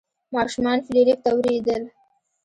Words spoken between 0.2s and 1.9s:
ماشومان فلیریک ته ویرېدل.